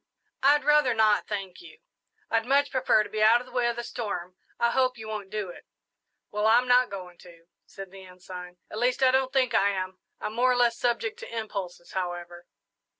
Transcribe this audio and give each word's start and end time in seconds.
"I'd 0.41 0.63
rather 0.63 0.95
not, 0.95 1.27
thank 1.27 1.61
you 1.61 1.77
I'd 2.31 2.47
much 2.47 2.71
prefer 2.71 3.03
to 3.03 3.09
be 3.11 3.21
out 3.21 3.39
of 3.39 3.45
the 3.45 3.53
way 3.53 3.67
of 3.67 3.75
the 3.75 3.83
storm. 3.83 4.35
I 4.59 4.71
hope 4.71 4.97
you 4.97 5.07
won't 5.07 5.29
do 5.29 5.49
it." 5.49 5.67
"Well, 6.31 6.47
I'm 6.47 6.67
not 6.67 6.89
going 6.89 7.19
to," 7.19 7.45
said 7.67 7.91
the 7.91 8.03
Ensign; 8.05 8.57
"at 8.71 8.79
least, 8.79 9.03
I 9.03 9.11
don't 9.11 9.31
think 9.31 9.53
I 9.53 9.69
am. 9.69 9.99
I'm 10.19 10.33
more 10.33 10.51
or 10.51 10.55
less 10.55 10.75
subject 10.79 11.19
to 11.19 11.31
impulses, 11.37 11.91
however." 11.91 12.47